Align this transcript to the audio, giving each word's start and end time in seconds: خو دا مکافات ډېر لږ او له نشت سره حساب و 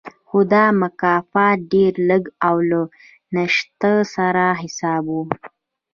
خو 0.27 0.39
دا 0.53 0.65
مکافات 0.81 1.57
ډېر 1.73 1.93
لږ 2.09 2.23
او 2.47 2.55
له 2.69 2.81
نشت 3.35 3.81
سره 4.13 4.45
حساب 4.61 5.03
و 5.15 5.17